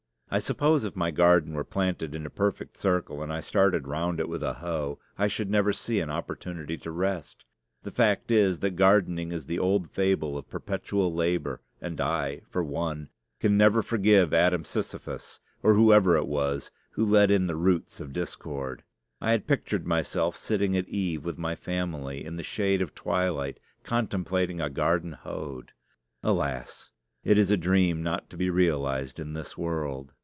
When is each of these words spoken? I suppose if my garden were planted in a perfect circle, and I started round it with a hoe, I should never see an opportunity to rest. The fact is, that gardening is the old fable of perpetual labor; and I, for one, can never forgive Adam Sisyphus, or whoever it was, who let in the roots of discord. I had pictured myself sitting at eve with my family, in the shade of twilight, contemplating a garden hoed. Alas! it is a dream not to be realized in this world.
I 0.33 0.39
suppose 0.39 0.85
if 0.85 0.95
my 0.95 1.11
garden 1.11 1.55
were 1.55 1.65
planted 1.65 2.15
in 2.15 2.25
a 2.25 2.29
perfect 2.29 2.77
circle, 2.77 3.21
and 3.21 3.33
I 3.33 3.41
started 3.41 3.85
round 3.85 4.17
it 4.21 4.29
with 4.29 4.41
a 4.41 4.53
hoe, 4.53 4.97
I 5.17 5.27
should 5.27 5.49
never 5.49 5.73
see 5.73 5.99
an 5.99 6.09
opportunity 6.09 6.77
to 6.77 6.89
rest. 6.91 7.43
The 7.83 7.91
fact 7.91 8.31
is, 8.31 8.59
that 8.59 8.77
gardening 8.77 9.33
is 9.33 9.45
the 9.45 9.59
old 9.59 9.89
fable 9.91 10.37
of 10.37 10.49
perpetual 10.49 11.13
labor; 11.13 11.59
and 11.81 11.99
I, 11.99 12.43
for 12.49 12.63
one, 12.63 13.09
can 13.41 13.57
never 13.57 13.83
forgive 13.83 14.33
Adam 14.33 14.63
Sisyphus, 14.63 15.41
or 15.61 15.73
whoever 15.73 16.15
it 16.15 16.27
was, 16.27 16.71
who 16.91 17.03
let 17.05 17.29
in 17.29 17.47
the 17.47 17.57
roots 17.57 17.99
of 17.99 18.13
discord. 18.13 18.83
I 19.19 19.31
had 19.31 19.47
pictured 19.47 19.85
myself 19.85 20.37
sitting 20.37 20.77
at 20.77 20.87
eve 20.87 21.25
with 21.25 21.37
my 21.37 21.55
family, 21.57 22.23
in 22.23 22.37
the 22.37 22.41
shade 22.43 22.81
of 22.81 22.95
twilight, 22.95 23.59
contemplating 23.83 24.61
a 24.61 24.69
garden 24.69 25.11
hoed. 25.11 25.73
Alas! 26.23 26.89
it 27.25 27.37
is 27.37 27.51
a 27.51 27.57
dream 27.57 28.01
not 28.01 28.29
to 28.29 28.37
be 28.37 28.49
realized 28.49 29.19
in 29.19 29.33
this 29.33 29.57
world. 29.57 30.13